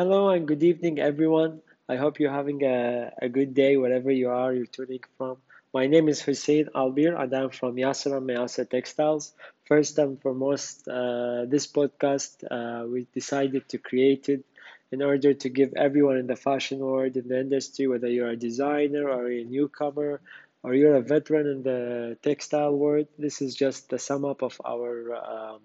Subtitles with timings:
[0.00, 1.60] Hello and good evening, everyone.
[1.86, 5.36] I hope you're having a, a good day wherever you are, you're tuning from.
[5.74, 9.34] My name is Hussein Albir and I'm from Yasser and Mayasser Textiles.
[9.66, 14.42] First and foremost, uh, this podcast uh, we decided to create it
[14.90, 18.36] in order to give everyone in the fashion world, in the industry, whether you're a
[18.36, 20.22] designer or a newcomer
[20.62, 24.58] or you're a veteran in the textile world, this is just the sum up of
[24.64, 25.60] our um,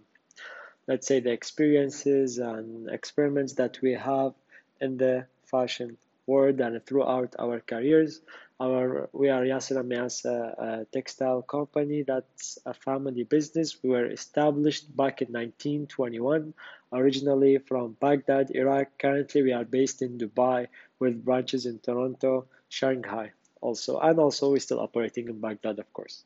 [0.87, 4.33] let's say the experiences and experiments that we have
[4.81, 8.21] in the fashion world and throughout our careers.
[8.59, 13.83] Our we are Yasser Amias, a textile company that's a family business.
[13.83, 16.53] We were established back in 1921,
[16.93, 18.97] originally from Baghdad, Iraq.
[18.97, 20.67] Currently, we are based in Dubai
[20.99, 26.23] with branches in Toronto, Shanghai, also, and also we're still operating in Baghdad, of course.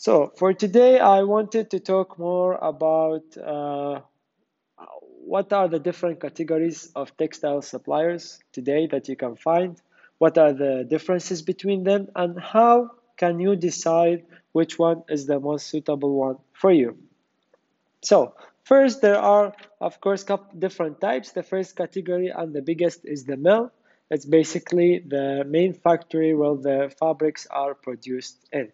[0.00, 4.00] So for today, I wanted to talk more about uh,
[5.26, 9.76] what are the different categories of textile suppliers today that you can find,
[10.16, 15.38] what are the differences between them, and how can you decide which one is the
[15.38, 16.96] most suitable one for you.
[18.00, 20.24] So first, there are, of course,
[20.58, 21.32] different types.
[21.32, 23.70] The first category and the biggest is the mill.
[24.10, 28.72] It's basically the main factory where the fabrics are produced in.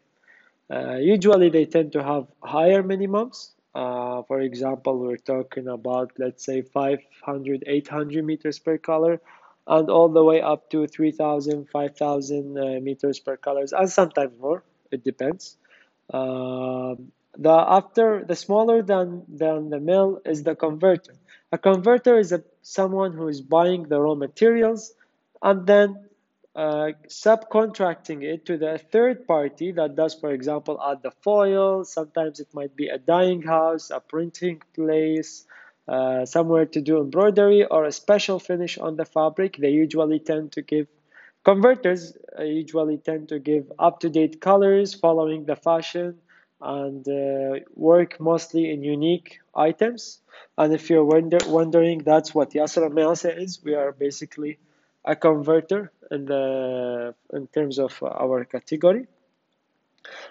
[0.73, 3.53] Uh, usually they tend to have higher minimums.
[3.75, 9.21] Uh, for example, we're talking about, let's say 500, 800 meters per color
[9.67, 14.63] and all the way up to 3000, 5000 uh, meters per colors and sometimes more.
[14.91, 15.57] It depends.
[16.13, 21.15] Um, the after the smaller than, than the mill is the converter.
[21.53, 24.95] A converter is a, someone who is buying the raw materials
[25.43, 26.09] and then
[26.57, 31.85] uh, subcontracting it to the third party that does, for example, add the foil.
[31.85, 35.45] Sometimes it might be a dyeing house, a printing place,
[35.87, 39.59] uh, somewhere to do embroidery or a special finish on the fabric.
[39.59, 40.89] They usually tend to give
[41.45, 46.19] converters uh, usually tend to give up-to-date colors following the fashion
[46.61, 50.19] and uh, work mostly in unique items.
[50.59, 53.63] And if you're wonder wondering, that's what Yasser Mayasa is.
[53.63, 54.59] We are basically
[55.05, 59.07] a converter in the in terms of our category.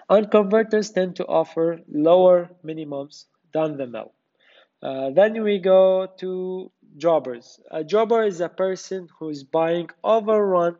[0.08, 4.12] And converters tend to offer lower minimums than the mill.
[4.82, 7.60] Uh, then we go to jobbers.
[7.70, 10.76] A jobber is a person who is buying overrun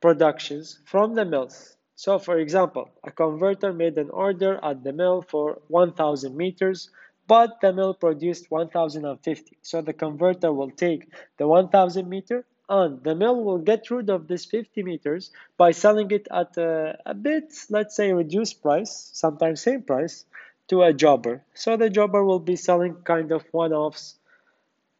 [0.00, 1.76] productions from the mills.
[1.94, 6.90] So, for example, a converter made an order at the mill for 1000 meters,
[7.26, 9.58] but the mill produced 1050.
[9.62, 14.26] So, the converter will take the 1000 meter and the mill will get rid of
[14.28, 19.60] this 50 meters by selling it at a, a bit, let's say, reduced price, sometimes
[19.62, 20.24] same price,
[20.68, 21.44] to a jobber.
[21.54, 24.16] So the jobber will be selling kind of one-offs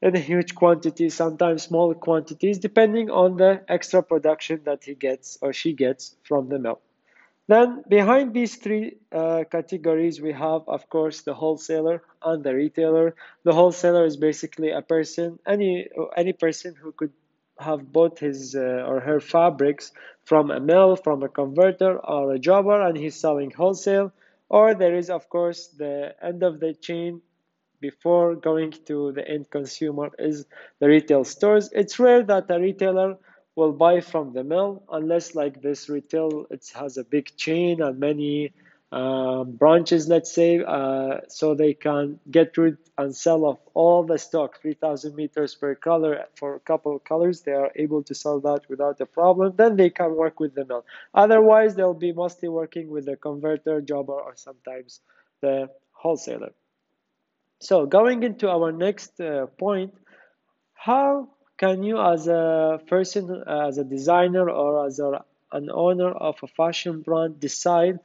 [0.03, 5.38] in a huge quantity, sometimes small quantities, depending on the extra production that he gets
[5.41, 6.81] or she gets from the mill.
[7.48, 13.15] Then behind these three uh, categories, we have, of course, the wholesaler and the retailer.
[13.44, 17.12] The wholesaler is basically a person, any any person who could
[17.59, 19.93] have bought his uh, or her fabrics
[20.25, 24.12] from a mill, from a converter or a jobber and he's selling wholesale
[24.49, 27.21] or there is of course the end of the chain
[27.81, 30.47] before going to the end consumer is
[30.78, 31.69] the retail stores.
[31.72, 33.19] It's rare that a retailer
[33.55, 37.99] will buy from the mill unless like this retail it has a big chain and
[37.99, 38.53] many
[38.93, 44.17] um, branches, let's say, uh, so they can get rid and sell off all the
[44.17, 47.43] stock, 3,000 meters per color for a couple of colors.
[47.43, 49.55] They are able to sell that without a problem.
[49.57, 50.85] Then they can work with the mill.
[51.13, 55.01] Otherwise, they'll be mostly working with the converter, jobber, or sometimes
[55.41, 56.53] the wholesaler.
[57.59, 59.95] So going into our next uh, point,
[60.75, 66.37] how can you as a person, as a designer or as a, an owner of
[66.43, 67.99] a fashion brand decide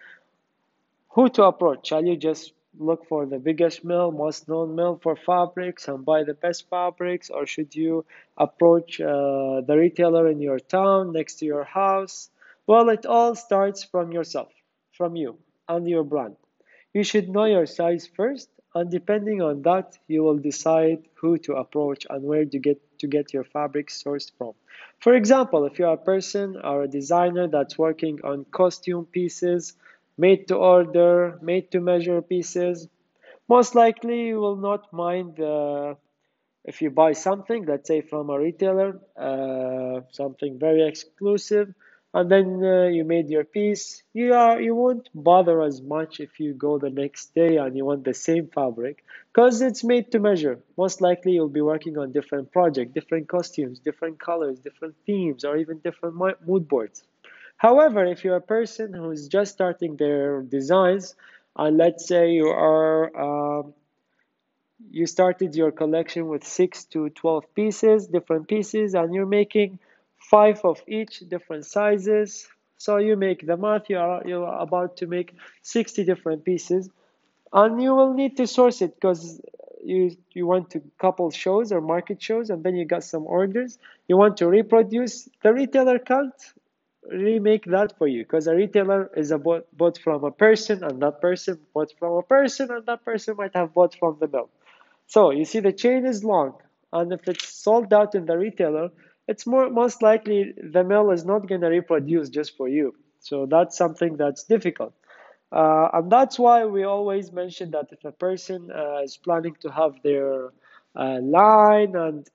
[1.14, 1.88] who to approach?
[1.88, 6.24] Shall you just look for the biggest mill, most known mill for fabrics and buy
[6.24, 8.06] the best fabrics, or should you
[8.38, 12.30] approach uh, the retailer in your town next to your house?
[12.68, 14.52] Well, it all starts from yourself,
[14.94, 15.38] from you
[15.68, 16.38] and your brand.
[16.94, 21.56] You should know your size first, and depending on that, you will decide who to
[21.56, 24.54] approach and where to get to get your fabric sourced from.
[25.00, 29.74] For example, if you're a person or a designer that's working on costume pieces,
[30.26, 32.88] made to order, made to measure pieces.
[33.50, 35.96] Most likely you will not mind uh,
[36.66, 41.74] if you buy something, let's say from a retailer, uh, something very exclusive,
[42.14, 44.04] and then uh, you made your piece.
[44.14, 47.86] You are you won't bother as much if you go the next day and you
[47.86, 49.04] want the same fabric
[49.34, 50.60] because it's made to measure.
[50.78, 55.58] Most likely you'll be working on different projects, different costumes, different colors, different themes, or
[55.58, 56.16] even different
[56.48, 57.04] mood boards.
[57.62, 61.16] However, if you're a person who's just starting their designs,
[61.56, 63.76] and let's say you are um,
[64.90, 69.78] you started your collection with six to 12 pieces, different pieces, and you're making
[70.18, 72.48] five of each different sizes.
[72.78, 76.90] So you make the math, you are, you are about to make 60 different pieces
[77.54, 79.40] and you will need to source it because
[79.84, 83.78] you you want to couple shows or market shows and then you got some orders
[84.08, 86.54] you want to reproduce the retailer can't
[87.10, 91.02] remake that for you because a retailer is a bought, bought from a person and
[91.02, 94.50] that person bought from a person and that person might have bought from the mill.
[95.08, 96.56] So you see the chain is long
[96.94, 98.90] and if it's sold out in the retailer
[99.28, 102.94] it's more most likely the mill is not going to reproduce just for you.
[103.20, 104.94] So that's something that's difficult.
[105.52, 109.70] Uh, and that's why we always mention that if a person uh, is planning to
[109.70, 110.50] have their
[110.96, 112.28] uh, line and